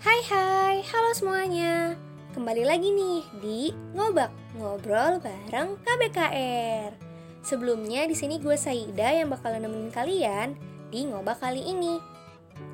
Hai 0.00 0.16
hai, 0.32 0.80
halo 0.80 1.12
semuanya. 1.12 1.92
Kembali 2.32 2.64
lagi 2.64 2.88
nih 2.88 3.20
di 3.36 3.60
Ngobak, 3.92 4.32
ngobrol 4.56 5.20
bareng 5.20 5.76
KBKR. 5.76 6.96
Sebelumnya 7.44 8.08
di 8.08 8.16
sini 8.16 8.40
gue 8.40 8.56
Saida 8.56 9.12
yang 9.12 9.28
bakal 9.28 9.60
nemenin 9.60 9.92
kalian 9.92 10.56
di 10.88 11.04
Ngobak 11.04 11.44
kali 11.44 11.60
ini. 11.68 12.00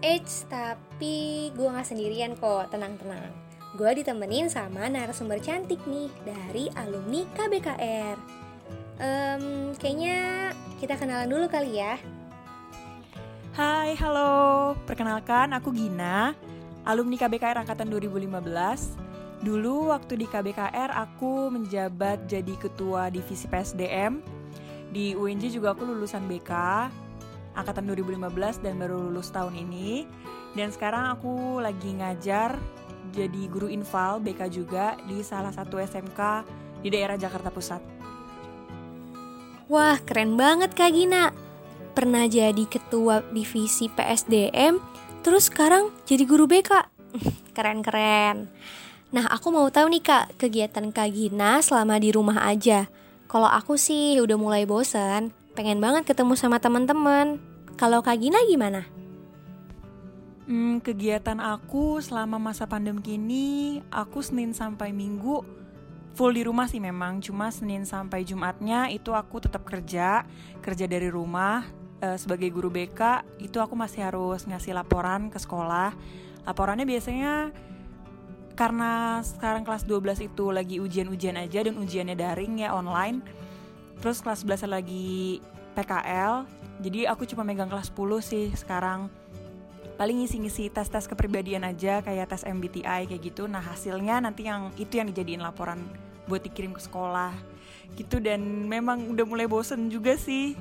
Eits, 0.07 0.47
tapi 0.47 1.51
gue 1.51 1.67
gak 1.67 1.91
sendirian 1.91 2.39
kok, 2.39 2.71
tenang-tenang. 2.71 3.35
Gue 3.74 3.90
ditemenin 3.99 4.47
sama 4.47 4.87
narasumber 4.87 5.43
cantik 5.43 5.83
nih 5.83 6.06
dari 6.22 6.71
alumni 6.79 7.27
KBKR. 7.35 8.17
Um, 9.03 9.74
kayaknya 9.83 10.54
kita 10.79 10.95
kenalan 10.95 11.27
dulu 11.27 11.51
kali 11.51 11.83
ya. 11.83 11.99
Hai, 13.58 13.99
halo. 13.99 14.79
Perkenalkan, 14.87 15.58
aku 15.58 15.74
Gina, 15.74 16.38
alumni 16.87 17.18
KBKR 17.18 17.59
Angkatan 17.66 17.91
2015. 17.91 19.42
Dulu 19.42 19.92
waktu 19.92 20.24
di 20.24 20.27
KBKR 20.30 20.94
aku 20.94 21.52
menjabat 21.52 22.24
jadi 22.24 22.54
ketua 22.56 23.12
divisi 23.12 23.44
PSDM. 23.50 24.22
Di 24.94 25.12
UNJ 25.12 25.52
juga 25.52 25.74
aku 25.74 25.84
lulusan 25.84 26.24
BK 26.24 26.52
Angkatan 27.58 27.84
2015 27.91 28.64
dan 28.64 28.80
baru 28.80 28.96
lulus 28.96 29.28
tahun 29.34 29.58
ini. 29.58 30.08
Dan 30.56 30.72
sekarang 30.72 31.12
aku 31.12 31.60
lagi 31.60 31.92
ngajar 31.92 32.56
jadi 33.12 33.42
guru 33.52 33.68
infal 33.68 34.22
BK 34.24 34.48
juga 34.48 34.96
di 35.05 35.20
salah 35.20 35.52
satu 35.52 35.77
SMK 35.77 36.20
di 36.80 36.88
daerah 36.88 37.20
Jakarta 37.20 37.52
Pusat. 37.52 37.82
Wah, 39.66 39.98
keren 40.06 40.38
banget 40.38 40.72
Kak 40.78 40.94
Gina 40.94 41.34
pernah 41.96 42.28
jadi 42.28 42.64
ketua 42.68 43.24
divisi 43.32 43.88
PSDM, 43.88 44.78
terus 45.26 45.50
sekarang 45.50 45.90
jadi 46.06 46.22
guru 46.22 46.46
BK. 46.46 46.86
Keren-keren. 47.58 48.46
Nah, 49.10 49.26
aku 49.26 49.50
mau 49.50 49.66
tahu 49.74 49.90
nih 49.90 50.06
Kak, 50.06 50.38
kegiatan 50.38 50.94
Kak 50.94 51.10
Gina 51.10 51.58
selama 51.66 51.98
di 51.98 52.14
rumah 52.14 52.46
aja. 52.46 52.86
Kalau 53.27 53.50
aku 53.50 53.74
sih 53.74 54.22
udah 54.22 54.38
mulai 54.38 54.70
bosan, 54.70 55.34
pengen 55.58 55.83
banget 55.83 56.06
ketemu 56.06 56.38
sama 56.38 56.62
teman-teman. 56.62 57.42
Kalau 57.74 58.06
Kak 58.06 58.22
Gina 58.22 58.38
gimana? 58.46 58.86
Hmm, 60.46 60.78
kegiatan 60.78 61.42
aku 61.42 61.98
selama 61.98 62.38
masa 62.38 62.70
pandemi 62.70 63.02
kini, 63.02 63.83
aku 63.90 64.22
Senin 64.22 64.55
sampai 64.55 64.94
Minggu 64.94 65.42
full 66.14 66.38
di 66.38 66.46
rumah 66.46 66.70
sih 66.70 66.78
memang. 66.78 67.18
Cuma 67.18 67.50
Senin 67.50 67.83
sampai 67.83 68.22
Jumatnya 68.22 68.86
itu 68.94 69.11
aku 69.11 69.42
tetap 69.42 69.66
kerja, 69.66 70.22
kerja 70.62 70.86
dari 70.86 71.11
rumah 71.11 71.66
uh, 72.02 72.19
sebagai 72.19 72.48
guru 72.52 72.69
BK 72.72 73.25
itu 73.41 73.61
aku 73.61 73.77
masih 73.78 74.05
harus 74.05 74.44
ngasih 74.44 74.77
laporan 74.77 75.28
ke 75.33 75.39
sekolah. 75.41 75.94
Laporannya 76.47 76.86
biasanya 76.86 77.50
karena 78.56 79.20
sekarang 79.20 79.69
kelas 79.69 79.84
12 79.84 80.33
itu 80.33 80.44
lagi 80.48 80.77
ujian-ujian 80.80 81.36
aja 81.36 81.61
dan 81.61 81.77
ujiannya 81.77 82.17
daring 82.17 82.64
ya 82.64 82.72
online. 82.72 83.20
Terus 84.00 84.20
kelas 84.24 84.44
11 84.44 84.69
lagi 84.69 85.41
PKL. 85.77 86.48
Jadi 86.80 87.08
aku 87.08 87.24
cuma 87.28 87.44
megang 87.44 87.69
kelas 87.69 87.92
10 87.92 88.20
sih 88.20 88.47
sekarang. 88.56 89.08
Paling 89.97 90.20
ngisi-ngisi 90.20 90.69
tes-tes 90.69 91.08
kepribadian 91.08 91.64
aja 91.64 92.05
kayak 92.05 92.28
tes 92.28 92.44
MBTI 92.44 93.08
kayak 93.08 93.22
gitu. 93.33 93.48
Nah, 93.48 93.64
hasilnya 93.64 94.20
nanti 94.20 94.44
yang 94.44 94.69
itu 94.77 95.00
yang 95.00 95.08
dijadiin 95.08 95.41
laporan 95.41 95.80
buat 96.28 96.44
dikirim 96.44 96.77
ke 96.77 96.84
sekolah 96.84 97.33
gitu 97.94 98.19
dan 98.19 98.42
memang 98.67 99.06
udah 99.14 99.24
mulai 99.24 99.47
bosen 99.47 99.86
juga 99.89 100.19
sih 100.19 100.58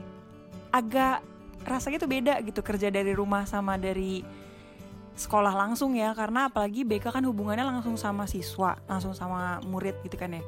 agak 0.75 1.23
rasanya 1.63 2.03
tuh 2.03 2.11
beda 2.11 2.43
gitu 2.43 2.59
kerja 2.59 2.91
dari 2.91 3.15
rumah 3.15 3.47
sama 3.47 3.79
dari 3.79 4.19
sekolah 5.15 5.55
langsung 5.55 5.95
ya 5.95 6.11
karena 6.11 6.51
apalagi 6.51 6.83
BK 6.83 7.07
kan 7.15 7.23
hubungannya 7.23 7.63
langsung 7.63 7.95
sama 7.95 8.27
siswa 8.27 8.75
langsung 8.83 9.15
sama 9.15 9.63
murid 9.63 9.95
gitu 10.03 10.19
kan 10.19 10.35
ya. 10.35 10.43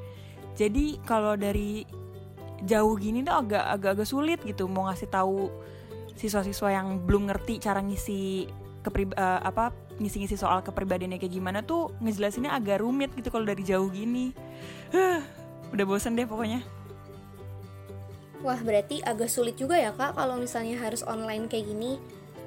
Jadi 0.59 0.99
kalau 1.07 1.39
dari 1.39 1.87
jauh 2.67 2.93
gini 2.99 3.23
tuh 3.23 3.31
agak 3.31 3.63
agak 3.63 3.91
agak 3.95 4.07
sulit 4.09 4.39
gitu 4.43 4.67
mau 4.67 4.91
ngasih 4.91 5.07
tahu 5.07 5.47
siswa-siswa 6.19 6.73
yang 6.73 6.99
belum 7.07 7.31
ngerti 7.31 7.63
cara 7.63 7.79
ngisi 7.79 8.49
keprib 8.83 9.15
uh, 9.15 9.39
apa 9.39 9.71
ngisi-ngisi 9.97 10.35
soal 10.35 10.61
kepribadiannya 10.61 11.17
kayak 11.17 11.33
gimana 11.33 11.59
tuh 11.63 11.95
ngejelasinnya 12.03 12.51
agak 12.53 12.83
rumit 12.83 13.09
gitu 13.15 13.31
kalau 13.31 13.47
dari 13.47 13.63
jauh 13.63 13.87
gini. 13.87 14.35
Udah 15.73 15.85
bosen 15.87 16.19
deh 16.19 16.27
pokoknya 16.27 16.76
Wah 18.45 18.59
berarti 18.61 19.01
agak 19.01 19.33
sulit 19.33 19.57
juga 19.57 19.81
ya 19.81 19.89
kak 19.93 20.13
kalau 20.13 20.37
misalnya 20.37 20.77
harus 20.77 21.01
online 21.01 21.49
kayak 21.49 21.73
gini. 21.73 21.97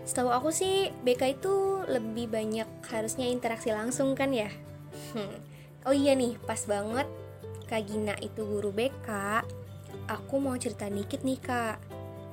Setahu 0.07 0.31
aku 0.31 0.55
sih 0.55 0.95
BK 1.03 1.41
itu 1.41 1.55
lebih 1.91 2.31
banyak 2.31 2.67
harusnya 2.87 3.27
interaksi 3.27 3.75
langsung 3.75 4.15
kan 4.15 4.31
ya? 4.31 4.51
Hmm. 5.15 5.35
Oh 5.87 5.95
iya 5.95 6.13
nih 6.15 6.37
pas 6.45 6.61
banget 6.69 7.09
Kak 7.67 7.87
Gina 7.87 8.15
itu 8.19 8.43
guru 8.43 8.75
BK 8.75 9.09
Aku 10.11 10.43
mau 10.43 10.59
cerita 10.59 10.91
dikit 10.91 11.23
nih 11.23 11.39
kak. 11.39 11.79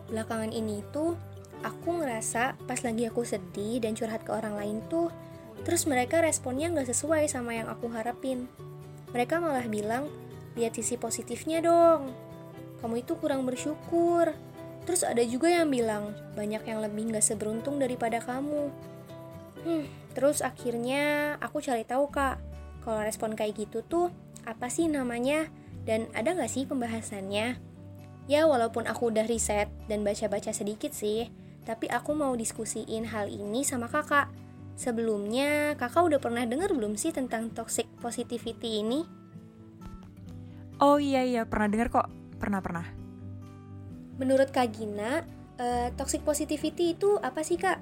Belakangan 0.09 0.49
ini 0.49 0.81
tuh 0.89 1.13
aku 1.61 2.01
ngerasa 2.01 2.57
pas 2.65 2.81
lagi 2.81 3.05
aku 3.05 3.21
sedih 3.21 3.81
dan 3.81 3.93
curhat 3.93 4.25
ke 4.25 4.33
orang 4.33 4.57
lain 4.57 4.77
tuh 4.89 5.13
Terus 5.65 5.89
mereka 5.89 6.21
responnya 6.21 6.69
nggak 6.69 6.89
sesuai 6.93 7.29
sama 7.29 7.57
yang 7.57 7.67
aku 7.69 7.89
harapin. 7.91 8.45
Mereka 9.11 9.41
malah 9.41 9.65
bilang, 9.65 10.07
lihat 10.53 10.77
sisi 10.77 10.95
positifnya 10.97 11.59
dong 11.59 12.26
kamu 12.81 13.01
itu 13.03 13.17
kurang 13.17 13.43
bersyukur. 13.43 14.33
Terus 14.87 15.03
ada 15.03 15.19
juga 15.25 15.51
yang 15.51 15.67
bilang, 15.67 16.15
banyak 16.37 16.63
yang 16.63 16.79
lebih 16.79 17.11
gak 17.11 17.25
seberuntung 17.25 17.75
daripada 17.75 18.23
kamu. 18.23 18.71
Hmm, 19.67 19.85
terus 20.15 20.39
akhirnya 20.39 21.35
aku 21.43 21.59
cari 21.59 21.83
tahu 21.83 22.07
kak, 22.07 22.39
kalau 22.87 23.03
respon 23.03 23.35
kayak 23.35 23.67
gitu 23.67 23.83
tuh 23.83 24.07
apa 24.47 24.71
sih 24.71 24.87
namanya 24.87 25.51
dan 25.83 26.07
ada 26.15 26.31
gak 26.31 26.47
sih 26.47 26.63
pembahasannya? 26.63 27.59
Ya 28.31 28.41
walaupun 28.47 28.87
aku 28.87 29.11
udah 29.11 29.27
riset 29.27 29.67
dan 29.91 30.07
baca-baca 30.07 30.55
sedikit 30.55 30.95
sih, 30.95 31.27
tapi 31.67 31.91
aku 31.91 32.15
mau 32.15 32.31
diskusiin 32.35 33.11
hal 33.11 33.27
ini 33.27 33.67
sama 33.67 33.91
kakak. 33.91 34.31
Sebelumnya, 34.79 35.75
kakak 35.75 36.05
udah 36.05 36.19
pernah 36.21 36.47
dengar 36.47 36.71
belum 36.71 36.95
sih 36.95 37.11
tentang 37.11 37.51
toxic 37.51 37.89
positivity 37.99 38.85
ini? 38.85 39.03
Oh 40.79 41.01
iya 41.01 41.25
iya, 41.25 41.43
pernah 41.43 41.67
dengar 41.67 41.89
kok 41.91 42.07
Pernah 42.37 42.61
pernah. 42.61 42.85
Menurut 44.17 44.49
Kak 44.49 44.73
Gina, 44.73 45.21
uh, 45.61 45.89
toxic 45.93 46.25
positivity 46.25 46.97
itu 46.97 47.17
apa 47.21 47.41
sih 47.45 47.57
Kak? 47.57 47.77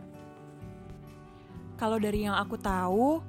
Kalau 1.75 1.99
dari 1.99 2.23
yang 2.23 2.35
aku 2.35 2.55
tahu, 2.55 3.19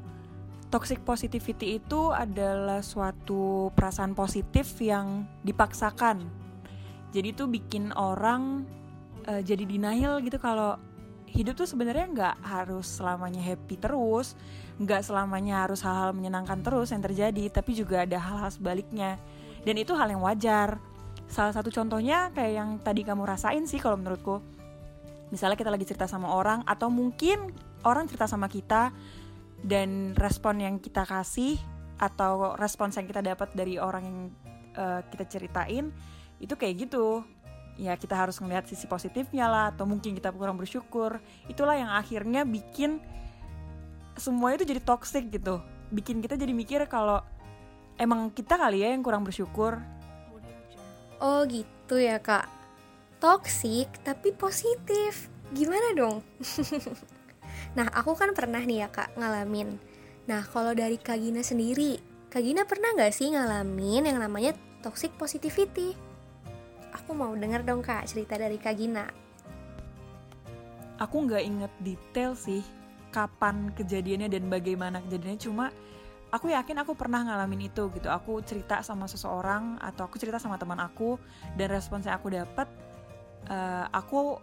toxic 0.71 1.03
positivity 1.03 1.79
itu 1.79 2.11
adalah 2.15 2.83
suatu 2.83 3.71
perasaan 3.75 4.15
positif 4.15 4.79
yang 4.83 5.27
dipaksakan. 5.43 6.27
Jadi 7.15 7.35
itu 7.35 7.47
bikin 7.47 7.95
orang 7.95 8.67
uh, 9.27 9.43
jadi 9.43 9.63
denial 9.67 10.23
gitu 10.23 10.39
kalau 10.39 10.79
hidup 11.27 11.59
tuh 11.59 11.69
sebenarnya 11.69 12.07
nggak 12.11 12.37
harus 12.43 12.87
selamanya 12.87 13.43
happy 13.43 13.77
terus, 13.77 14.39
nggak 14.79 15.05
selamanya 15.05 15.67
harus 15.67 15.83
hal-hal 15.83 16.15
menyenangkan 16.15 16.63
terus 16.63 16.95
yang 16.95 17.03
terjadi, 17.03 17.51
tapi 17.51 17.75
juga 17.75 18.07
ada 18.07 18.19
hal-hal 18.19 18.51
sebaliknya. 18.51 19.19
Dan 19.67 19.77
itu 19.77 19.93
hal 19.99 20.07
yang 20.11 20.23
wajar 20.23 20.79
salah 21.27 21.53
satu 21.53 21.69
contohnya 21.75 22.31
kayak 22.33 22.53
yang 22.55 22.71
tadi 22.81 23.03
kamu 23.03 23.27
rasain 23.27 23.67
sih 23.67 23.83
kalau 23.83 23.99
menurutku. 23.99 24.43
Misalnya 25.35 25.59
kita 25.59 25.75
lagi 25.75 25.87
cerita 25.87 26.07
sama 26.07 26.31
orang 26.31 26.63
atau 26.63 26.87
mungkin 26.87 27.51
orang 27.83 28.07
cerita 28.07 28.31
sama 28.31 28.47
kita 28.47 28.95
dan 29.67 30.15
respon 30.15 30.63
yang 30.63 30.79
kita 30.79 31.03
kasih 31.03 31.59
atau 31.99 32.55
respons 32.55 32.95
yang 32.95 33.09
kita 33.09 33.25
dapat 33.25 33.51
dari 33.57 33.81
orang 33.81 34.03
yang 34.07 34.19
uh, 34.79 35.01
kita 35.11 35.25
ceritain 35.27 35.91
itu 36.39 36.55
kayak 36.55 36.87
gitu. 36.87 37.27
Ya 37.77 37.93
kita 37.99 38.17
harus 38.17 38.41
ngelihat 38.41 38.65
sisi 38.71 38.89
positifnya 38.89 39.51
lah 39.51 39.65
atau 39.75 39.85
mungkin 39.85 40.17
kita 40.17 40.33
kurang 40.33 40.57
bersyukur. 40.57 41.21
Itulah 41.51 41.77
yang 41.77 41.93
akhirnya 41.93 42.47
bikin 42.47 43.03
semuanya 44.17 44.63
itu 44.63 44.73
jadi 44.73 44.81
toxic 44.81 45.29
gitu. 45.29 45.61
Bikin 45.93 46.25
kita 46.25 46.39
jadi 46.39 46.55
mikir 46.55 46.87
kalau 46.89 47.21
emang 48.01 48.33
kita 48.33 48.57
kali 48.57 48.81
ya 48.81 48.95
yang 48.95 49.05
kurang 49.05 49.27
bersyukur 49.27 49.77
Oh 51.23 51.45
gitu 51.49 51.97
ya 51.97 52.21
kak. 52.21 52.49
Toxic 53.19 53.89
tapi 54.05 54.33
positif. 54.37 55.33
Gimana 55.55 55.97
dong? 55.97 56.21
nah 57.79 57.89
aku 57.93 58.13
kan 58.17 58.37
pernah 58.37 58.61
nih 58.61 58.85
ya 58.85 58.89
kak 58.93 59.17
ngalamin. 59.17 59.81
Nah 60.27 60.43
kalau 60.43 60.75
dari 60.75 60.99
Kak 60.99 61.23
Gina 61.23 61.39
sendiri 61.47 62.17
Kak 62.27 62.43
Gina 62.45 62.67
pernah 62.67 62.93
gak 62.93 63.15
sih 63.17 63.33
ngalamin 63.33 64.13
yang 64.13 64.19
namanya 64.21 64.53
toxic 64.85 65.15
positivity? 65.17 65.97
Aku 66.93 67.17
mau 67.17 67.33
denger 67.33 67.65
dong 67.65 67.81
kak 67.81 68.05
cerita 68.05 68.37
dari 68.37 68.61
Kak 68.61 68.77
Gina. 68.77 69.09
Aku 71.01 71.25
nggak 71.25 71.45
inget 71.45 71.73
detail 71.81 72.37
sih 72.37 72.61
kapan 73.09 73.73
kejadiannya 73.73 74.29
dan 74.29 74.53
bagaimana 74.53 75.01
kejadiannya. 75.09 75.41
Cuma 75.41 75.67
aku 76.37 76.53
yakin 76.53 76.85
aku 76.85 76.93
pernah 76.93 77.25
ngalamin 77.25 77.73
itu 77.73 77.89
gitu. 77.97 78.13
Aku 78.13 78.45
cerita 78.45 78.85
sama 78.85 79.09
seseorang 79.09 79.81
atau 79.81 80.05
aku 80.05 80.21
cerita 80.21 80.37
sama 80.37 80.61
teman 80.61 80.77
aku 80.77 81.17
dan 81.57 81.73
respons 81.73 82.05
aku 82.05 82.29
dapat 82.29 82.69
uh, 83.49 83.89
aku 83.89 84.37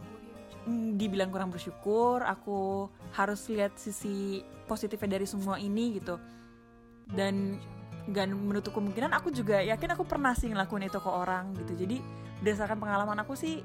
dibilang 0.98 1.28
kurang 1.28 1.52
bersyukur 1.52 2.24
aku 2.24 2.88
harus 3.12 3.44
lihat 3.52 3.76
sisi 3.76 4.42
positifnya 4.66 5.22
dari 5.22 5.30
semua 5.30 5.62
ini 5.62 6.02
gitu. 6.02 6.18
Dan 7.06 7.62
gak 8.10 8.32
menutup 8.34 8.76
kemungkinan 8.76 9.14
aku 9.14 9.32
juga 9.32 9.64
yakin 9.64 9.96
aku 9.96 10.04
pernah 10.04 10.34
sih 10.34 10.50
ngelakuin 10.50 10.90
itu 10.90 10.98
ke 10.98 11.12
orang 11.12 11.54
gitu. 11.62 11.78
Jadi 11.78 12.02
berdasarkan 12.42 12.82
pengalaman 12.82 13.22
aku 13.22 13.38
sih 13.38 13.62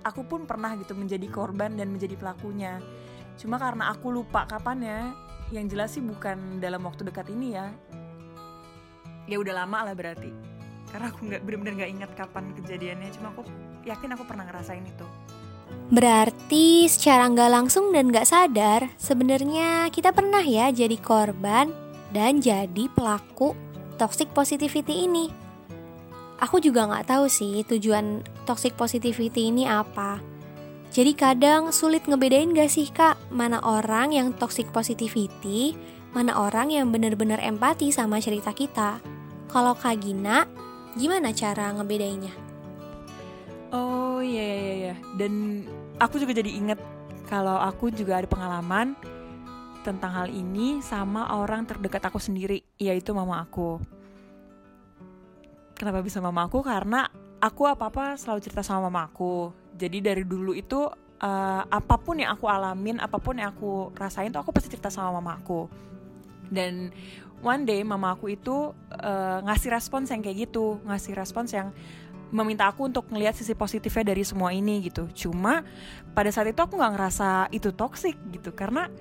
aku 0.00 0.24
pun 0.24 0.48
pernah 0.48 0.72
gitu 0.80 0.96
menjadi 0.96 1.28
korban 1.28 1.76
dan 1.76 1.92
menjadi 1.92 2.16
pelakunya. 2.16 2.80
Cuma 3.36 3.60
karena 3.60 3.92
aku 3.92 4.08
lupa 4.10 4.48
kapannya 4.48 5.29
yang 5.50 5.66
jelas 5.66 5.94
sih 5.94 6.02
bukan 6.02 6.62
dalam 6.62 6.82
waktu 6.86 7.06
dekat 7.06 7.30
ini 7.30 7.58
ya 7.58 7.70
ya 9.26 9.36
udah 9.38 9.66
lama 9.66 9.90
lah 9.90 9.94
berarti 9.94 10.30
karena 10.90 11.10
aku 11.10 11.26
nggak 11.26 11.42
benar-benar 11.46 11.74
nggak 11.82 11.92
ingat 11.94 12.10
kapan 12.18 12.44
kejadiannya 12.58 13.10
cuma 13.14 13.30
aku 13.34 13.42
yakin 13.86 14.14
aku 14.14 14.24
pernah 14.26 14.46
ngerasain 14.46 14.82
itu 14.82 15.06
Berarti 15.90 16.86
secara 16.86 17.26
nggak 17.26 17.50
langsung 17.50 17.90
dan 17.90 18.14
nggak 18.14 18.26
sadar, 18.26 18.94
sebenarnya 18.94 19.90
kita 19.90 20.14
pernah 20.14 20.42
ya 20.42 20.70
jadi 20.70 20.94
korban 20.98 21.70
dan 22.14 22.38
jadi 22.38 22.86
pelaku 22.94 23.58
toxic 23.98 24.30
positivity 24.30 25.10
ini. 25.10 25.26
Aku 26.38 26.62
juga 26.62 26.86
nggak 26.86 27.10
tahu 27.10 27.26
sih 27.26 27.66
tujuan 27.66 28.22
toxic 28.46 28.78
positivity 28.78 29.50
ini 29.50 29.66
apa. 29.66 30.29
Jadi 30.90 31.14
kadang 31.14 31.70
sulit 31.70 32.02
ngebedain 32.02 32.50
gak 32.50 32.66
sih 32.66 32.90
kak 32.90 33.14
mana 33.30 33.62
orang 33.62 34.10
yang 34.10 34.34
toxic 34.34 34.66
positivity, 34.74 35.78
mana 36.10 36.34
orang 36.34 36.74
yang 36.74 36.90
bener-bener 36.90 37.38
empati 37.38 37.94
sama 37.94 38.18
cerita 38.18 38.50
kita. 38.50 38.98
Kalau 39.46 39.78
Kak 39.78 40.02
Gina, 40.02 40.50
gimana 40.98 41.30
cara 41.30 41.70
ngebedainnya? 41.78 42.34
Oh 43.70 44.18
iya 44.18 44.42
iya 44.42 44.74
iya 44.74 44.94
dan 45.14 45.62
aku 46.02 46.18
juga 46.18 46.34
jadi 46.34 46.50
inget 46.58 46.80
kalau 47.30 47.54
aku 47.54 47.94
juga 47.94 48.18
ada 48.18 48.26
pengalaman 48.26 48.98
tentang 49.86 50.10
hal 50.10 50.28
ini 50.28 50.82
sama 50.82 51.30
orang 51.38 51.70
terdekat 51.70 52.02
aku 52.02 52.18
sendiri 52.18 52.66
yaitu 52.82 53.14
mama 53.14 53.46
aku. 53.46 53.78
Kenapa 55.78 56.02
bisa 56.02 56.18
mama 56.18 56.50
aku? 56.50 56.66
Karena 56.66 57.06
aku 57.38 57.70
apa-apa 57.70 58.18
selalu 58.18 58.42
cerita 58.42 58.66
sama 58.66 58.90
mama 58.90 59.06
aku. 59.06 59.59
Jadi 59.80 60.04
dari 60.04 60.28
dulu 60.28 60.52
itu 60.52 60.84
uh, 61.24 61.62
apa 61.64 61.96
pun 61.96 62.20
yang 62.20 62.36
aku 62.36 62.44
alamin, 62.44 63.00
apa 63.00 63.16
pun 63.16 63.40
yang 63.40 63.56
aku 63.56 63.96
rasain 63.96 64.28
tuh 64.28 64.44
aku 64.44 64.52
pasti 64.52 64.68
cerita 64.68 64.92
sama 64.92 65.16
mama 65.16 65.40
aku. 65.40 65.64
Dan 66.52 66.92
one 67.40 67.64
day 67.64 67.80
mama 67.80 68.12
aku 68.12 68.36
itu 68.36 68.76
uh, 68.76 69.38
ngasih 69.48 69.72
respons 69.72 70.12
yang 70.12 70.20
kayak 70.20 70.52
gitu, 70.52 70.76
ngasih 70.84 71.16
respons 71.16 71.56
yang 71.56 71.72
meminta 72.30 72.68
aku 72.70 72.86
untuk 72.86 73.10
ngelihat 73.10 73.34
sisi 73.34 73.56
positifnya 73.56 74.14
dari 74.14 74.22
semua 74.22 74.52
ini 74.52 74.84
gitu. 74.84 75.08
Cuma 75.16 75.64
pada 76.12 76.28
saat 76.28 76.52
itu 76.52 76.60
aku 76.60 76.76
nggak 76.76 76.92
ngerasa 76.94 77.28
itu 77.50 77.72
toxic 77.74 78.14
gitu 78.30 78.52
karena 78.54 78.92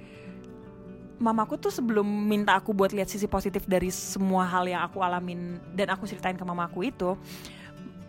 mamaku 1.19 1.59
tuh 1.59 1.69
sebelum 1.69 2.07
minta 2.07 2.55
aku 2.55 2.71
buat 2.71 2.95
lihat 2.95 3.11
sisi 3.11 3.27
positif 3.27 3.67
dari 3.67 3.91
semua 3.91 4.47
hal 4.47 4.63
yang 4.65 4.81
aku 4.87 5.03
alamin 5.03 5.59
dan 5.75 5.91
aku 5.91 6.07
ceritain 6.07 6.39
ke 6.39 6.45
mamaku 6.47 6.89
itu, 6.89 7.19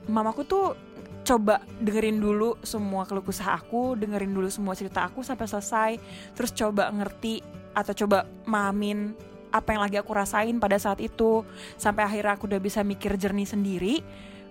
mamaku 0.07 0.47
tuh 0.47 0.79
coba 1.31 1.63
dengerin 1.79 2.19
dulu 2.19 2.59
semua 2.67 3.07
keluh 3.07 3.23
kesah 3.23 3.55
aku, 3.55 3.95
dengerin 3.95 4.35
dulu 4.35 4.51
semua 4.51 4.75
cerita 4.75 5.07
aku 5.07 5.23
sampai 5.23 5.47
selesai, 5.47 5.91
terus 6.35 6.51
coba 6.51 6.91
ngerti 6.91 7.39
atau 7.71 7.95
coba 7.95 8.27
mamin 8.51 9.15
apa 9.55 9.71
yang 9.71 9.83
lagi 9.87 9.95
aku 10.03 10.11
rasain 10.11 10.59
pada 10.59 10.75
saat 10.83 10.99
itu. 10.99 11.47
Sampai 11.79 12.03
akhirnya 12.03 12.35
aku 12.35 12.51
udah 12.51 12.59
bisa 12.59 12.83
mikir 12.83 13.15
jernih 13.15 13.47
sendiri. 13.47 14.03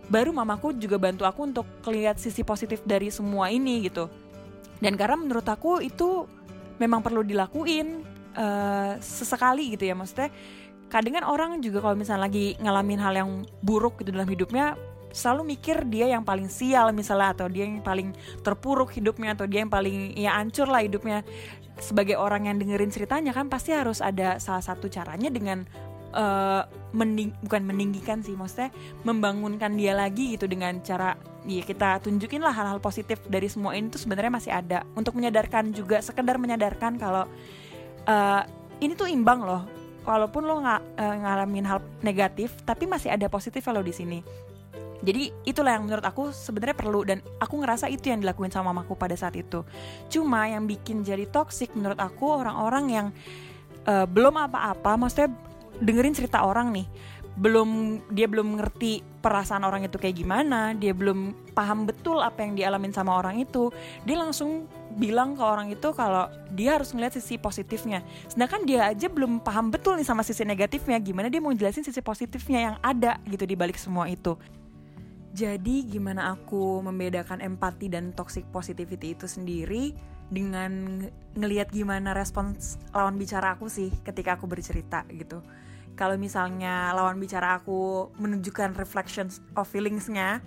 Baru 0.07 0.31
mamaku 0.31 0.71
juga 0.79 0.95
bantu 0.95 1.27
aku 1.27 1.51
untuk 1.51 1.67
lihat 1.83 2.15
sisi 2.15 2.47
positif 2.47 2.79
dari 2.87 3.11
semua 3.11 3.51
ini 3.51 3.83
gitu. 3.83 4.07
Dan 4.79 4.95
karena 4.95 5.19
menurut 5.19 5.43
aku 5.51 5.83
itu 5.83 6.23
memang 6.79 7.03
perlu 7.03 7.27
dilakuin 7.27 8.07
uh, 8.39 8.95
sesekali 9.03 9.75
gitu 9.75 9.83
ya. 9.83 9.99
Maksudnya 9.99 10.31
kadang 10.87 11.19
kan 11.19 11.25
orang 11.27 11.59
juga 11.59 11.83
kalau 11.83 11.99
misalnya 11.99 12.25
lagi 12.31 12.55
ngalamin 12.57 12.99
hal 13.03 13.13
yang 13.19 13.29
buruk 13.59 13.99
gitu 13.99 14.15
dalam 14.15 14.31
hidupnya 14.31 14.79
selalu 15.09 15.57
mikir 15.57 15.85
dia 15.89 16.09
yang 16.09 16.21
paling 16.21 16.47
sial 16.47 16.93
misalnya 16.93 17.33
atau 17.33 17.47
dia 17.49 17.65
yang 17.65 17.81
paling 17.81 18.13
terpuruk 18.45 18.93
hidupnya 18.93 19.33
atau 19.33 19.49
dia 19.49 19.65
yang 19.65 19.71
paling 19.71 20.13
ya 20.15 20.37
hancur 20.37 20.69
lah 20.69 20.85
hidupnya. 20.85 21.25
Sebagai 21.79 22.19
orang 22.19 22.51
yang 22.51 22.59
dengerin 22.59 22.91
ceritanya 22.91 23.31
kan 23.31 23.47
pasti 23.47 23.71
harus 23.71 24.03
ada 24.03 24.35
salah 24.37 24.59
satu 24.59 24.91
caranya 24.91 25.31
dengan 25.31 25.63
uh, 26.11 26.67
mening 26.91 27.31
bukan 27.45 27.63
meninggikan 27.63 28.19
sih 28.19 28.35
maksudnya 28.35 28.73
membangunkan 29.07 29.77
dia 29.79 29.95
lagi 29.95 30.35
gitu 30.35 30.49
dengan 30.49 30.81
cara 30.83 31.15
ya 31.47 31.63
kita 31.63 32.03
tunjukin 32.03 32.43
lah 32.43 32.51
hal-hal 32.51 32.83
positif 32.83 33.21
dari 33.29 33.47
semua 33.47 33.77
ini 33.79 33.87
tuh 33.87 34.01
sebenarnya 34.01 34.31
masih 34.33 34.51
ada. 34.51 34.83
Untuk 34.93 35.15
menyadarkan 35.15 35.71
juga 35.71 36.03
sekedar 36.03 36.35
menyadarkan 36.35 36.99
kalau 36.99 37.23
uh, 38.05 38.41
ini 38.83 38.93
tuh 38.93 39.07
imbang 39.07 39.43
loh. 39.43 39.63
Walaupun 40.03 40.41
lo 40.47 40.63
nggak 40.63 40.81
uh, 40.99 41.15
ngalamin 41.21 41.65
hal 41.69 41.79
negatif 42.01 42.59
tapi 42.65 42.89
masih 42.89 43.13
ada 43.13 43.29
positif 43.29 43.61
kalau 43.61 43.85
di 43.85 43.93
sini 43.93 44.48
jadi 44.99 45.31
itulah 45.47 45.79
yang 45.79 45.87
menurut 45.87 46.03
aku 46.03 46.35
sebenarnya 46.35 46.75
perlu 46.75 47.07
dan 47.07 47.23
aku 47.39 47.63
ngerasa 47.63 47.87
itu 47.87 48.11
yang 48.11 48.19
dilakuin 48.19 48.51
sama 48.51 48.75
mamaku 48.75 48.99
pada 48.99 49.15
saat 49.15 49.35
itu. 49.39 49.63
Cuma 50.11 50.43
yang 50.43 50.67
bikin 50.67 51.07
jadi 51.07 51.23
toxic 51.31 51.71
menurut 51.71 51.99
aku 51.99 52.27
orang-orang 52.27 52.85
yang 52.91 53.07
uh, 53.87 54.03
belum 54.03 54.35
apa-apa, 54.35 54.99
maksudnya 54.99 55.31
dengerin 55.79 56.11
cerita 56.11 56.43
orang 56.43 56.75
nih, 56.75 56.87
belum 57.39 58.01
dia 58.11 58.27
belum 58.27 58.59
ngerti 58.59 59.23
perasaan 59.23 59.63
orang 59.63 59.87
itu 59.87 59.95
kayak 59.95 60.19
gimana, 60.19 60.75
dia 60.75 60.91
belum 60.91 61.51
paham 61.55 61.87
betul 61.87 62.19
apa 62.19 62.43
yang 62.43 62.59
dialamin 62.59 62.91
sama 62.91 63.15
orang 63.15 63.39
itu, 63.39 63.71
dia 64.03 64.19
langsung 64.19 64.67
bilang 64.99 65.39
ke 65.39 65.43
orang 65.43 65.71
itu 65.71 65.95
kalau 65.95 66.27
dia 66.51 66.75
harus 66.75 66.91
ngeliat 66.91 67.15
sisi 67.15 67.39
positifnya. 67.39 68.03
Sedangkan 68.27 68.67
dia 68.67 68.91
aja 68.91 69.07
belum 69.07 69.39
paham 69.39 69.71
betul 69.71 69.95
nih 69.95 70.03
sama 70.03 70.27
sisi 70.27 70.43
negatifnya, 70.43 70.99
gimana 70.99 71.31
dia 71.31 71.39
mau 71.39 71.55
jelasin 71.55 71.87
sisi 71.87 72.03
positifnya 72.03 72.59
yang 72.59 72.75
ada 72.83 73.15
gitu 73.23 73.47
di 73.47 73.55
balik 73.55 73.79
semua 73.79 74.11
itu. 74.11 74.35
Jadi 75.39 75.87
gimana 75.87 76.35
aku 76.35 76.83
membedakan 76.83 77.39
empati 77.39 77.87
dan 77.87 78.11
toxic 78.11 78.43
positivity 78.51 79.15
itu 79.15 79.23
sendiri 79.23 79.95
dengan 80.27 80.99
ngelihat 81.39 81.71
gimana 81.71 82.11
respons 82.11 82.75
lawan 82.91 83.15
bicara 83.15 83.55
aku 83.55 83.71
sih 83.71 83.87
ketika 84.03 84.35
aku 84.35 84.51
bercerita 84.51 85.07
gitu. 85.07 85.39
Kalau 85.95 86.19
misalnya 86.19 86.91
lawan 86.91 87.23
bicara 87.23 87.55
aku 87.55 88.11
menunjukkan 88.19 88.75
reflections 88.75 89.39
of 89.55 89.63
feelingsnya, 89.71 90.43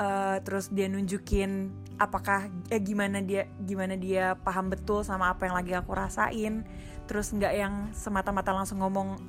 uh, 0.00 0.40
terus 0.40 0.72
dia 0.72 0.88
nunjukin 0.88 1.68
apakah 2.00 2.48
eh 2.72 2.80
gimana 2.80 3.20
dia 3.20 3.44
gimana 3.68 4.00
dia 4.00 4.32
paham 4.40 4.72
betul 4.72 5.04
sama 5.04 5.28
apa 5.28 5.44
yang 5.44 5.60
lagi 5.60 5.76
aku 5.76 5.92
rasain, 5.92 6.64
terus 7.04 7.36
nggak 7.36 7.52
yang 7.52 7.74
semata-mata 7.92 8.56
langsung 8.56 8.80
ngomong 8.80 9.20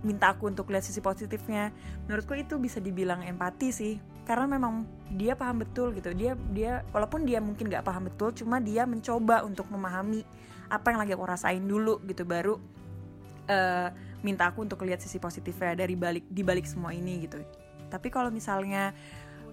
minta 0.00 0.32
aku 0.32 0.48
untuk 0.48 0.68
lihat 0.72 0.84
sisi 0.84 1.04
positifnya. 1.04 1.74
Menurutku 2.08 2.32
itu 2.36 2.56
bisa 2.56 2.80
dibilang 2.80 3.20
empati 3.24 3.68
sih. 3.72 3.94
Karena 4.24 4.46
memang 4.46 4.86
dia 5.16 5.34
paham 5.34 5.64
betul 5.64 5.92
gitu. 5.96 6.14
Dia 6.14 6.38
dia 6.54 6.86
walaupun 6.94 7.26
dia 7.26 7.42
mungkin 7.42 7.66
nggak 7.68 7.84
paham 7.84 8.08
betul 8.08 8.30
cuma 8.32 8.62
dia 8.62 8.86
mencoba 8.86 9.42
untuk 9.42 9.66
memahami 9.68 10.22
apa 10.70 10.94
yang 10.94 10.98
lagi 11.02 11.12
aku 11.12 11.24
rasain 11.26 11.64
dulu 11.64 11.98
gitu. 12.06 12.22
Baru 12.24 12.56
uh, 13.50 13.88
minta 14.22 14.48
aku 14.48 14.64
untuk 14.64 14.80
lihat 14.86 15.02
sisi 15.02 15.18
positifnya 15.18 15.74
dari 15.74 15.96
balik 15.96 16.24
di 16.30 16.42
balik 16.46 16.64
semua 16.64 16.94
ini 16.94 17.26
gitu. 17.26 17.40
Tapi 17.90 18.08
kalau 18.08 18.30
misalnya 18.30 18.94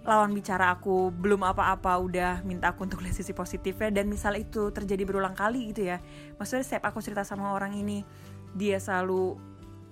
lawan 0.08 0.32
bicara 0.32 0.72
aku 0.72 1.12
belum 1.12 1.44
apa-apa 1.44 2.00
udah 2.00 2.40
minta 2.48 2.72
aku 2.72 2.88
untuk 2.88 3.04
lihat 3.04 3.18
sisi 3.18 3.36
positifnya 3.36 3.92
dan 3.92 4.08
misal 4.08 4.40
itu 4.40 4.72
terjadi 4.72 5.04
berulang 5.04 5.36
kali 5.36 5.76
gitu 5.76 5.90
ya. 5.90 6.00
Maksudnya 6.40 6.64
setiap 6.64 6.94
aku 6.94 7.04
cerita 7.04 7.28
sama 7.28 7.52
orang 7.52 7.76
ini 7.76 8.08
dia 8.56 8.80
selalu 8.80 9.36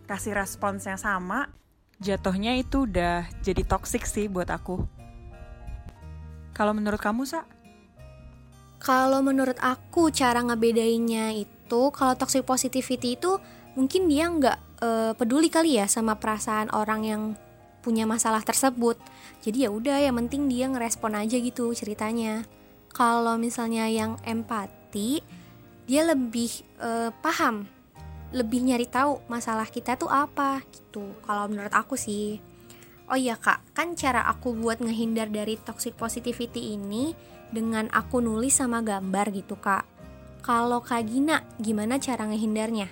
kasih 0.06 0.38
respons 0.38 0.86
yang 0.86 0.98
sama, 1.02 1.50
jatuhnya 2.00 2.56
itu 2.58 2.86
udah 2.86 3.26
jadi 3.42 3.62
toxic 3.66 4.06
sih 4.06 4.30
buat 4.30 4.48
aku. 4.50 4.86
Kalau 6.56 6.72
menurut 6.72 7.02
kamu, 7.02 7.28
Sa? 7.28 7.44
Kalau 8.80 9.20
menurut 9.26 9.58
aku 9.60 10.14
cara 10.14 10.40
ngebedainnya 10.46 11.36
itu 11.36 11.82
kalau 11.92 12.14
toxic 12.16 12.46
positivity 12.46 13.18
itu 13.18 13.42
mungkin 13.76 14.08
dia 14.08 14.30
nggak 14.30 14.58
uh, 14.80 15.12
peduli 15.18 15.52
kali 15.52 15.82
ya 15.82 15.90
sama 15.90 16.16
perasaan 16.16 16.72
orang 16.72 17.02
yang 17.04 17.22
punya 17.84 18.08
masalah 18.08 18.46
tersebut. 18.46 18.98
Jadi 19.44 19.68
ya 19.68 19.70
udah 19.70 20.00
yang 20.02 20.16
penting 20.26 20.48
dia 20.48 20.70
ngerespon 20.70 21.18
aja 21.18 21.38
gitu 21.38 21.74
ceritanya. 21.74 22.46
Kalau 22.96 23.36
misalnya 23.36 23.92
yang 23.92 24.16
empati, 24.24 25.20
dia 25.84 26.02
lebih 26.08 26.64
uh, 26.80 27.12
paham 27.20 27.68
lebih 28.34 28.66
nyari 28.66 28.88
tahu 28.90 29.22
masalah 29.30 29.68
kita 29.70 30.00
tuh 30.00 30.10
apa 30.10 30.64
gitu. 30.74 31.14
Kalau 31.26 31.46
menurut 31.52 31.74
aku 31.76 32.00
sih. 32.00 32.42
Oh 33.06 33.20
iya 33.20 33.38
kak. 33.38 33.62
Kan 33.78 33.94
cara 33.94 34.26
aku 34.26 34.58
buat 34.58 34.82
ngehindar 34.82 35.30
dari 35.30 35.62
toxic 35.62 35.94
positivity 35.94 36.74
ini 36.74 37.14
dengan 37.54 37.86
aku 37.94 38.18
nulis 38.24 38.58
sama 38.58 38.82
gambar 38.82 39.30
gitu 39.30 39.60
kak. 39.60 39.86
Kalau 40.42 40.82
kak 40.82 41.06
Gina 41.06 41.46
gimana 41.62 42.02
cara 42.02 42.26
ngehindarnya? 42.26 42.90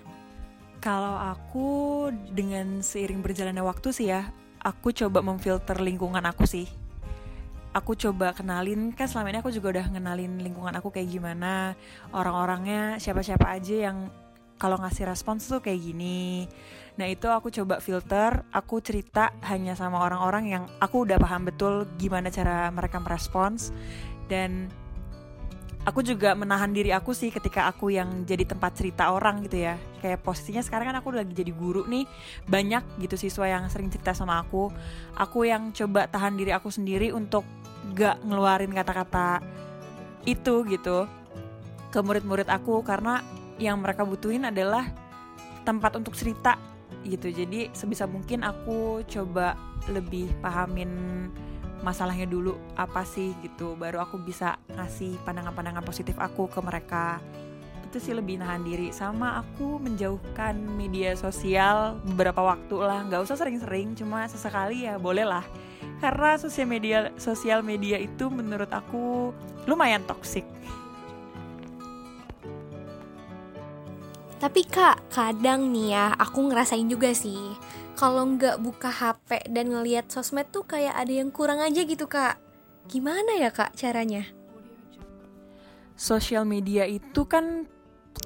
Kalau 0.84 1.16
aku 1.18 2.12
dengan 2.34 2.84
seiring 2.84 3.24
berjalannya 3.24 3.64
waktu 3.64 3.90
sih 3.96 4.12
ya 4.12 4.28
aku 4.64 4.96
coba 4.96 5.20
memfilter 5.20 5.78
lingkungan 5.84 6.24
aku 6.24 6.48
sih. 6.48 6.66
Aku 7.74 7.98
coba 7.98 8.38
kenalin 8.38 8.94
kan 8.94 9.10
selama 9.10 9.34
ini 9.34 9.40
aku 9.42 9.50
juga 9.50 9.80
udah 9.80 9.86
kenalin 9.90 10.40
lingkungan 10.40 10.78
aku 10.78 10.94
kayak 10.94 11.10
gimana. 11.10 11.74
Orang-orangnya 12.14 13.02
siapa-siapa 13.02 13.50
aja 13.50 13.90
yang 13.90 14.14
kalau 14.64 14.80
ngasih 14.80 15.04
respons 15.12 15.44
tuh 15.44 15.60
kayak 15.60 15.92
gini. 15.92 16.48
Nah 16.96 17.12
itu 17.12 17.28
aku 17.28 17.52
coba 17.52 17.84
filter 17.84 18.48
aku 18.56 18.80
cerita 18.80 19.36
hanya 19.44 19.76
sama 19.76 20.00
orang-orang 20.00 20.48
yang 20.48 20.64
aku 20.80 21.04
udah 21.04 21.20
paham 21.20 21.52
betul 21.52 21.84
gimana 22.00 22.32
cara 22.32 22.72
mereka 22.72 23.04
merespons. 23.04 23.76
Dan 24.32 24.72
aku 25.84 26.00
juga 26.00 26.32
menahan 26.32 26.72
diri 26.72 26.96
aku 26.96 27.12
sih 27.12 27.28
ketika 27.28 27.68
aku 27.68 27.92
yang 27.92 28.24
jadi 28.24 28.48
tempat 28.48 28.72
cerita 28.80 29.12
orang 29.12 29.44
gitu 29.44 29.68
ya. 29.68 29.76
Kayak 30.00 30.24
posisinya 30.24 30.64
sekarang 30.64 30.96
kan 30.96 31.04
aku 31.04 31.12
lagi 31.12 31.36
jadi 31.36 31.52
guru 31.52 31.84
nih 31.84 32.08
banyak 32.48 33.04
gitu 33.04 33.20
siswa 33.20 33.52
yang 33.52 33.68
sering 33.68 33.92
cerita 33.92 34.16
sama 34.16 34.40
aku. 34.40 34.72
Aku 35.20 35.44
yang 35.44 35.76
coba 35.76 36.08
tahan 36.08 36.40
diri 36.40 36.56
aku 36.56 36.72
sendiri 36.72 37.12
untuk 37.12 37.44
gak 38.00 38.24
ngeluarin 38.24 38.72
kata-kata 38.72 39.44
itu 40.24 40.64
gitu 40.72 41.04
ke 41.92 42.00
murid-murid 42.00 42.48
aku 42.48 42.80
karena 42.80 43.20
yang 43.62 43.82
mereka 43.82 44.06
butuhin 44.06 44.50
adalah 44.50 44.90
tempat 45.64 45.96
untuk 45.98 46.14
cerita 46.14 46.60
gitu. 47.04 47.30
Jadi 47.30 47.72
sebisa 47.76 48.08
mungkin 48.08 48.46
aku 48.46 49.04
coba 49.08 49.58
lebih 49.92 50.32
pahamin 50.40 50.90
masalahnya 51.84 52.24
dulu 52.24 52.56
apa 52.80 53.04
sih 53.04 53.36
gitu 53.44 53.76
baru 53.76 54.00
aku 54.00 54.16
bisa 54.24 54.56
ngasih 54.72 55.20
pandangan-pandangan 55.28 55.84
positif 55.84 56.16
aku 56.20 56.48
ke 56.48 56.60
mereka. 56.64 57.20
Itu 57.92 58.02
sih 58.02 58.16
lebih 58.16 58.42
nahan 58.42 58.64
diri. 58.66 58.90
Sama 58.90 59.44
aku 59.44 59.78
menjauhkan 59.78 60.58
media 60.58 61.14
sosial 61.14 62.00
beberapa 62.08 62.42
waktu 62.42 62.76
lah. 62.80 63.06
Nggak 63.06 63.22
usah 63.28 63.38
sering-sering 63.38 63.94
cuma 63.94 64.26
sesekali 64.26 64.88
ya 64.88 64.98
boleh 64.98 65.28
lah. 65.28 65.46
Karena 66.00 66.40
sosial 66.40 66.68
media 66.68 67.12
sosial 67.20 67.60
media 67.62 68.00
itu 68.00 68.32
menurut 68.32 68.72
aku 68.72 69.32
lumayan 69.68 70.04
toksik 70.04 70.44
Tapi 74.44 74.68
kak, 74.68 75.08
kadang 75.08 75.72
nih 75.72 75.96
ya, 75.96 76.12
aku 76.20 76.52
ngerasain 76.52 76.84
juga 76.92 77.16
sih 77.16 77.56
Kalau 77.96 78.28
nggak 78.28 78.60
buka 78.60 78.92
HP 78.92 79.48
dan 79.48 79.72
ngeliat 79.72 80.12
sosmed 80.12 80.52
tuh 80.52 80.68
kayak 80.68 81.00
ada 81.00 81.14
yang 81.16 81.32
kurang 81.32 81.64
aja 81.64 81.80
gitu 81.80 82.12
kak. 82.12 82.36
Gimana 82.92 83.40
ya 83.40 83.56
kak 83.56 83.72
caranya? 83.80 84.28
Sosial 85.96 86.44
media 86.44 86.84
itu 86.84 87.24
kan 87.24 87.72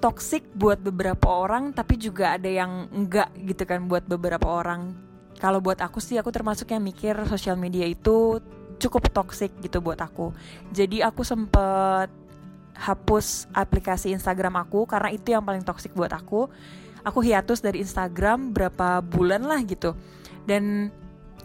toxic 0.02 0.42
buat 0.58 0.82
beberapa 0.82 1.30
orang 1.30 1.70
tapi 1.76 2.02
juga 2.02 2.34
ada 2.34 2.50
yang 2.50 2.90
enggak 2.90 3.30
gitu 3.38 3.70
kan 3.70 3.86
buat 3.86 4.10
beberapa 4.10 4.50
orang. 4.50 4.98
Kalau 5.38 5.62
buat 5.62 5.78
aku 5.86 6.02
sih 6.02 6.18
aku 6.18 6.34
termasuk 6.34 6.74
yang 6.74 6.82
mikir 6.82 7.14
sosial 7.30 7.62
media 7.62 7.86
itu 7.86 8.42
cukup 8.82 9.14
toxic 9.14 9.54
gitu 9.62 9.86
buat 9.86 10.02
aku. 10.02 10.34
Jadi 10.74 11.06
aku 11.06 11.22
sempet 11.22 12.10
hapus 12.78 13.50
aplikasi 13.52 14.14
Instagram 14.14 14.62
aku 14.62 14.86
karena 14.86 15.10
itu 15.10 15.34
yang 15.34 15.42
paling 15.42 15.66
toksik 15.66 15.98
buat 15.98 16.14
aku. 16.14 16.46
Aku 17.02 17.20
hiatus 17.24 17.64
dari 17.64 17.82
Instagram 17.82 18.54
berapa 18.54 19.02
bulan 19.02 19.48
lah 19.48 19.60
gitu. 19.66 19.98
Dan 20.46 20.94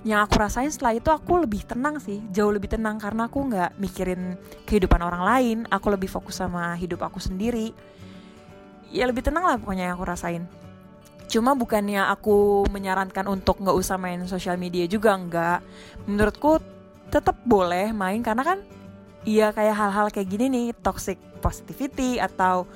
yang 0.02 0.26
aku 0.26 0.34
rasain 0.34 0.70
setelah 0.70 0.98
itu 0.98 1.08
aku 1.14 1.46
lebih 1.46 1.62
tenang 1.62 2.02
sih, 2.02 2.18
jauh 2.34 2.50
lebih 2.50 2.74
tenang 2.74 2.98
karena 2.98 3.30
aku 3.30 3.38
nggak 3.46 3.78
mikirin 3.78 4.34
kehidupan 4.66 4.98
orang 4.98 5.22
lain, 5.22 5.58
aku 5.70 5.94
lebih 5.94 6.10
fokus 6.10 6.42
sama 6.42 6.74
hidup 6.74 7.06
aku 7.06 7.22
sendiri. 7.22 7.70
Ya 8.90 9.06
lebih 9.06 9.22
tenang 9.22 9.46
lah 9.46 9.56
pokoknya 9.56 9.90
yang 9.90 9.94
aku 9.94 10.04
rasain. 10.04 10.44
Cuma 11.30 11.54
bukannya 11.54 12.02
aku 12.12 12.66
menyarankan 12.68 13.24
untuk 13.30 13.62
nggak 13.62 13.72
usah 13.78 13.96
main 13.96 14.20
sosial 14.26 14.58
media 14.58 14.84
juga 14.90 15.14
nggak. 15.14 15.58
Menurutku 16.10 16.58
tetap 17.08 17.38
boleh 17.46 17.94
main 17.94 18.20
karena 18.26 18.42
kan 18.42 18.58
Iya 19.22 19.54
kayak 19.54 19.74
hal-hal 19.78 20.06
kayak 20.10 20.28
gini 20.28 20.46
nih 20.50 20.66
toxic 20.82 21.18
positivity 21.38 22.18
atau 22.18 22.66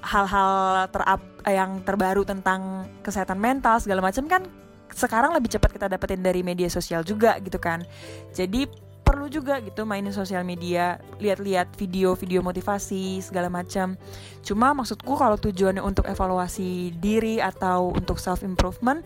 hal-hal 0.00 0.88
terap 0.92 1.20
yang 1.44 1.80
terbaru 1.84 2.24
tentang 2.24 2.88
kesehatan 3.04 3.36
mental 3.40 3.80
segala 3.80 4.00
macam 4.04 4.24
kan 4.28 4.44
sekarang 4.92 5.32
lebih 5.36 5.52
cepat 5.52 5.76
kita 5.76 5.86
dapetin 5.88 6.20
dari 6.24 6.40
media 6.40 6.68
sosial 6.72 7.04
juga 7.04 7.36
gitu 7.40 7.60
kan. 7.60 7.84
Jadi 8.32 8.64
perlu 9.04 9.28
juga 9.28 9.60
gitu 9.60 9.84
mainin 9.84 10.16
sosial 10.16 10.40
media 10.48 10.96
lihat-lihat 11.20 11.76
video-video 11.76 12.40
motivasi 12.40 13.20
segala 13.20 13.52
macam. 13.52 14.00
Cuma 14.40 14.72
maksudku 14.72 15.20
kalau 15.20 15.36
tujuannya 15.36 15.84
untuk 15.84 16.08
evaluasi 16.08 16.96
diri 16.96 17.44
atau 17.44 17.92
untuk 17.92 18.16
self 18.16 18.40
improvement 18.40 19.04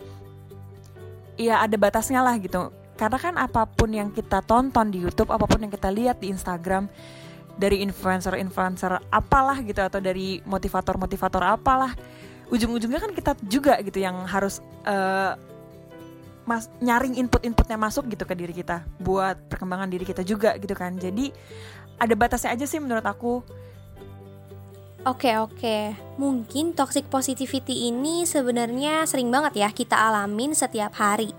ya 1.39 1.63
ada 1.63 1.75
batasnya 1.79 2.19
lah 2.19 2.35
gitu 2.39 2.71
karena 2.99 3.15
kan 3.15 3.39
apa 3.39 3.63
pun 3.63 3.87
yang 3.95 4.11
kita 4.11 4.43
tonton 4.43 4.91
di 4.91 4.99
YouTube, 4.99 5.31
apa 5.31 5.47
pun 5.47 5.63
yang 5.63 5.71
kita 5.71 5.87
lihat 5.87 6.19
di 6.19 6.35
Instagram 6.35 6.91
dari 7.55 7.79
influencer-influencer 7.79 9.07
apalah 9.07 9.63
gitu 9.63 9.79
atau 9.79 10.03
dari 10.03 10.43
motivator-motivator 10.43 11.39
apalah, 11.47 11.95
ujung-ujungnya 12.51 12.99
kan 12.99 13.15
kita 13.15 13.31
juga 13.47 13.79
gitu 13.79 14.03
yang 14.03 14.27
harus 14.27 14.59
uh, 14.83 15.39
mas 16.43 16.67
nyaring 16.83 17.15
input-inputnya 17.15 17.79
masuk 17.79 18.11
gitu 18.11 18.27
ke 18.27 18.35
diri 18.35 18.51
kita 18.51 18.83
buat 18.99 19.39
perkembangan 19.47 19.87
diri 19.87 20.03
kita 20.03 20.27
juga 20.27 20.59
gitu 20.59 20.75
kan. 20.75 20.99
Jadi 20.99 21.31
ada 21.95 22.13
batasnya 22.19 22.51
aja 22.51 22.67
sih 22.67 22.83
menurut 22.83 23.07
aku. 23.07 23.39
Oke 25.07 25.39
oke, 25.39 25.95
mungkin 26.19 26.75
toxic 26.75 27.07
positivity 27.07 27.87
ini 27.87 28.27
sebenarnya 28.27 29.07
sering 29.07 29.31
banget 29.31 29.63
ya 29.63 29.69
kita 29.71 29.95
alamin 29.95 30.51
setiap 30.51 30.91
hari 30.99 31.31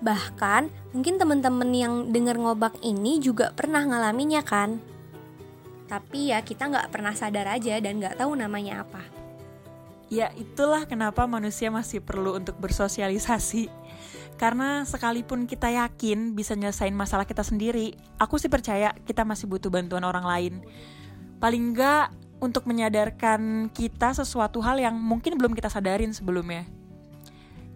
Bahkan 0.00 0.92
mungkin 0.92 1.16
teman-teman 1.16 1.70
yang 1.72 1.94
dengar 2.12 2.36
ngobak 2.36 2.76
ini 2.84 3.16
juga 3.20 3.52
pernah 3.56 3.80
ngalaminnya 3.84 4.44
kan? 4.44 4.76
Tapi 5.86 6.34
ya 6.34 6.42
kita 6.42 6.68
nggak 6.68 6.90
pernah 6.92 7.14
sadar 7.14 7.46
aja 7.48 7.78
dan 7.80 8.02
nggak 8.02 8.18
tahu 8.20 8.36
namanya 8.36 8.84
apa. 8.84 9.02
Ya 10.06 10.30
itulah 10.38 10.86
kenapa 10.86 11.26
manusia 11.26 11.70
masih 11.72 11.98
perlu 11.98 12.38
untuk 12.38 12.54
bersosialisasi. 12.62 13.70
Karena 14.36 14.84
sekalipun 14.84 15.48
kita 15.48 15.72
yakin 15.72 16.36
bisa 16.36 16.52
nyelesain 16.52 16.92
masalah 16.92 17.24
kita 17.24 17.40
sendiri, 17.40 17.96
aku 18.20 18.36
sih 18.36 18.52
percaya 18.52 18.92
kita 19.08 19.24
masih 19.24 19.48
butuh 19.48 19.72
bantuan 19.72 20.04
orang 20.04 20.28
lain. 20.28 20.54
Paling 21.40 21.72
nggak 21.72 22.12
untuk 22.38 22.68
menyadarkan 22.68 23.72
kita 23.72 24.12
sesuatu 24.12 24.60
hal 24.60 24.76
yang 24.76 24.92
mungkin 24.92 25.40
belum 25.40 25.56
kita 25.56 25.72
sadarin 25.72 26.12
sebelumnya. 26.12 26.68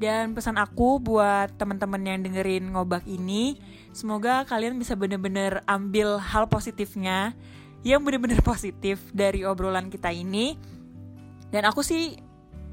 Dan 0.01 0.33
pesan 0.33 0.57
aku 0.57 0.97
buat 0.97 1.53
teman-teman 1.61 2.01
yang 2.01 2.25
dengerin 2.25 2.73
ngobak 2.73 3.05
ini, 3.05 3.61
semoga 3.93 4.49
kalian 4.49 4.81
bisa 4.81 4.97
bener-bener 4.97 5.61
ambil 5.69 6.17
hal 6.17 6.49
positifnya, 6.49 7.37
yang 7.85 8.01
bener-bener 8.01 8.41
positif 8.41 8.97
dari 9.13 9.45
obrolan 9.45 9.93
kita 9.93 10.09
ini. 10.09 10.57
Dan 11.53 11.69
aku 11.69 11.85
sih 11.85 12.17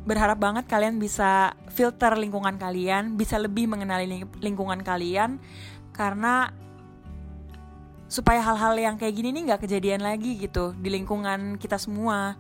berharap 0.07 0.39
banget 0.39 0.71
kalian 0.71 1.03
bisa 1.03 1.51
filter 1.67 2.15
lingkungan 2.15 2.55
kalian, 2.55 3.19
bisa 3.19 3.35
lebih 3.35 3.67
mengenali 3.67 4.23
lingkungan 4.39 4.79
kalian, 4.79 5.35
karena 5.91 6.55
supaya 8.07 8.39
hal-hal 8.39 8.79
yang 8.79 8.95
kayak 8.95 9.19
gini 9.19 9.35
nih 9.35 9.51
nggak 9.51 9.67
kejadian 9.67 9.99
lagi 9.99 10.39
gitu 10.39 10.71
di 10.79 10.87
lingkungan 10.95 11.59
kita 11.59 11.75
semua. 11.75 12.39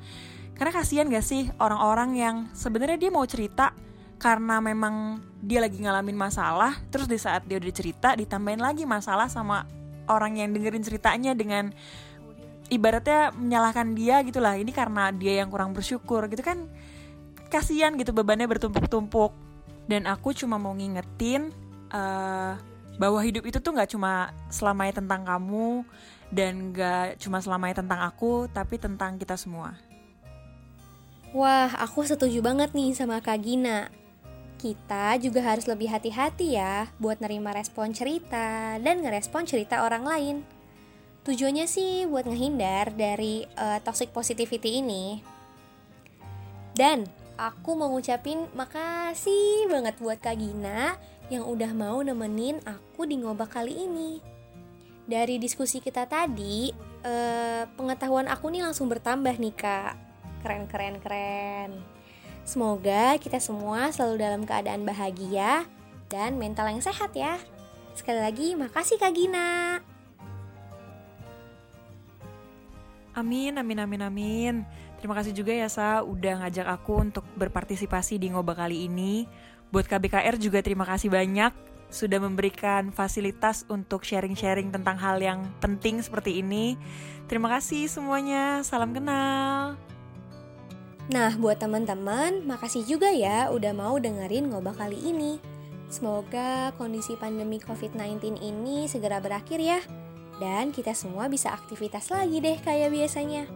Karena 0.55 0.71
kasihan 0.73 1.05
gak 1.05 1.21
sih 1.21 1.53
orang-orang 1.61 2.17
yang 2.17 2.35
sebenarnya 2.55 2.97
dia 2.97 3.11
mau 3.13 3.21
cerita 3.29 3.77
karena 4.17 4.57
memang 4.57 5.21
dia 5.41 5.61
lagi 5.61 5.77
ngalamin 5.77 6.17
masalah 6.17 6.73
terus 6.89 7.05
di 7.05 7.21
saat 7.21 7.45
dia 7.45 7.61
udah 7.61 7.69
cerita 7.69 8.17
ditambahin 8.17 8.61
lagi 8.61 8.83
masalah 8.83 9.29
sama 9.29 9.69
orang 10.09 10.41
yang 10.41 10.49
dengerin 10.55 10.81
ceritanya 10.81 11.37
dengan 11.37 11.69
ibaratnya 12.67 13.31
menyalahkan 13.35 13.95
dia 13.95 14.23
gitulah. 14.23 14.55
Ini 14.55 14.71
karena 14.71 15.11
dia 15.11 15.43
yang 15.43 15.51
kurang 15.51 15.75
bersyukur 15.75 16.27
gitu 16.31 16.43
kan. 16.43 16.67
Kasihan 17.47 17.95
gitu 17.95 18.11
bebannya 18.11 18.47
bertumpuk-tumpuk. 18.47 19.31
Dan 19.87 20.03
aku 20.03 20.35
cuma 20.35 20.59
mau 20.59 20.75
ngingetin 20.75 21.51
uh, 21.95 22.59
bahwa 22.99 23.19
hidup 23.23 23.47
itu 23.47 23.63
tuh 23.63 23.71
nggak 23.71 23.95
cuma 23.95 24.35
selamanya 24.51 24.99
tentang 24.99 25.23
kamu 25.23 25.87
dan 26.27 26.75
nggak 26.75 27.23
cuma 27.23 27.39
selamanya 27.39 27.79
tentang 27.79 28.03
aku 28.03 28.51
tapi 28.51 28.75
tentang 28.75 29.15
kita 29.15 29.39
semua. 29.39 29.79
Wah, 31.31 31.71
aku 31.79 32.03
setuju 32.03 32.43
banget 32.43 32.75
nih 32.75 32.91
sama 32.95 33.23
Kak 33.23 33.39
Gina 33.43 33.87
kita 34.57 35.21
juga 35.21 35.45
harus 35.45 35.69
lebih 35.69 35.87
hati-hati 35.87 36.57
ya 36.57 36.89
buat 36.97 37.21
nerima 37.21 37.53
respon 37.53 37.93
cerita 37.93 38.75
dan 38.81 39.05
ngerespon 39.05 39.45
cerita 39.45 39.85
orang 39.85 40.03
lain. 40.03 40.35
Tujuannya 41.23 41.69
sih 41.69 42.09
buat 42.09 42.25
ngehindar 42.25 42.97
dari 42.97 43.45
uh, 43.55 43.77
toxic 43.85 44.09
positivity 44.09 44.81
ini. 44.81 45.21
Dan 46.73 47.05
aku 47.37 47.77
mau 47.77 47.93
ngucapin 47.93 48.49
makasih 48.57 49.69
banget 49.69 49.95
buat 50.01 50.17
Kak 50.17 50.35
Gina 50.39 50.97
yang 51.27 51.45
udah 51.45 51.71
mau 51.75 51.99
nemenin 52.01 52.57
aku 52.63 53.05
di 53.05 53.19
ngobak 53.19 53.53
kali 53.53 53.75
ini. 53.75 54.19
Dari 55.07 55.39
diskusi 55.39 55.79
kita 55.79 56.03
tadi, 56.03 56.71
uh, 57.03 57.63
pengetahuan 57.75 58.27
aku 58.27 58.51
nih 58.51 58.63
langsung 58.63 58.91
bertambah 58.91 59.35
nih 59.39 59.55
kak. 59.55 59.93
Keren 60.43 60.67
keren 60.67 60.95
keren. 60.99 61.96
Semoga 62.47 63.19
kita 63.19 63.43
semua 63.43 63.91
selalu 63.91 64.23
dalam 64.23 64.41
keadaan 64.47 64.87
bahagia 64.87 65.67
dan 66.07 66.39
mental 66.39 66.71
yang 66.71 66.79
sehat 66.79 67.11
ya. 67.11 67.35
Sekali 67.91 68.23
lagi, 68.23 68.55
makasih 68.55 68.95
Kak 68.95 69.11
Gina. 69.11 69.83
Amin, 73.11 73.51
amin, 73.59 73.83
amin, 73.83 74.01
amin. 74.07 74.55
Terima 75.03 75.11
kasih 75.19 75.35
juga 75.35 75.51
ya 75.51 75.67
Sa 75.67 76.07
udah 76.07 76.47
ngajak 76.47 76.71
aku 76.71 77.03
untuk 77.03 77.27
berpartisipasi 77.35 78.15
di 78.15 78.31
ngoba 78.31 78.55
kali 78.55 78.87
ini. 78.87 79.27
Buat 79.67 79.91
KBKR 79.91 80.39
juga 80.39 80.63
terima 80.63 80.87
kasih 80.87 81.11
banyak 81.11 81.51
sudah 81.91 82.23
memberikan 82.23 82.95
fasilitas 82.95 83.67
untuk 83.67 84.07
sharing-sharing 84.07 84.71
tentang 84.71 84.95
hal 84.95 85.19
yang 85.19 85.43
penting 85.59 85.99
seperti 85.99 86.39
ini. 86.39 86.79
Terima 87.27 87.51
kasih 87.51 87.91
semuanya. 87.91 88.63
Salam 88.63 88.95
kenal. 88.95 89.75
Nah, 91.07 91.31
buat 91.39 91.55
teman-teman, 91.55 92.43
makasih 92.43 92.83
juga 92.83 93.07
ya 93.07 93.47
udah 93.47 93.71
mau 93.71 93.95
dengerin 93.95 94.51
ngoba 94.51 94.75
kali 94.75 94.99
ini. 94.99 95.39
Semoga 95.87 96.75
kondisi 96.75 97.15
pandemi 97.15 97.63
COVID-19 97.63 98.43
ini 98.43 98.91
segera 98.91 99.23
berakhir 99.23 99.63
ya 99.63 99.79
dan 100.43 100.75
kita 100.75 100.91
semua 100.91 101.31
bisa 101.31 101.55
aktivitas 101.55 102.11
lagi 102.11 102.43
deh 102.43 102.59
kayak 102.59 102.91
biasanya. 102.91 103.47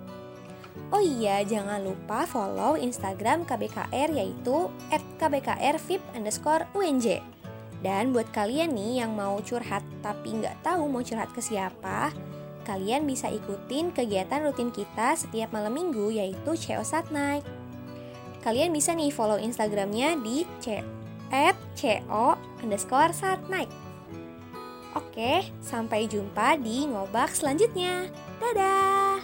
Oh 0.96 1.03
iya, 1.03 1.43
jangan 1.43 1.84
lupa 1.84 2.24
follow 2.24 2.79
Instagram 2.79 3.43
KBKR 3.43 4.15
yaitu 4.15 4.72
@kbkrvip 5.20 6.00
underscore 6.15 6.67
UNJ. 6.72 7.20
Dan 7.84 8.15
buat 8.15 8.31
kalian 8.31 8.72
nih 8.72 9.03
yang 9.03 9.12
mau 9.12 9.39
curhat 9.43 9.84
tapi 10.00 10.39
nggak 10.39 10.63
tahu 10.63 10.88
mau 10.88 11.03
curhat 11.03 11.36
ke 11.36 11.43
siapa, 11.43 12.15
kalian 12.68 13.10
bisa 13.10 13.27
ikutin 13.30 13.94
kegiatan 13.94 14.44
rutin 14.46 14.70
kita 14.70 15.18
setiap 15.18 15.53
malam 15.56 15.74
minggu 15.74 16.13
yaitu 16.13 16.51
CO 16.58 16.86
Sat 16.86 17.10
Night. 17.10 17.44
Kalian 18.41 18.74
bisa 18.74 18.98
nih 18.98 19.13
follow 19.13 19.38
Instagramnya 19.38 20.18
di 20.18 20.50
c 20.58 20.82
at 21.30 21.56
co 21.77 22.36
underscore 22.60 23.13
sat 23.13 23.39
night. 23.48 23.70
Oke, 24.98 25.48
sampai 25.63 26.10
jumpa 26.10 26.60
di 26.60 26.89
ngobak 26.89 27.32
selanjutnya. 27.32 28.12
Dadah! 28.44 29.24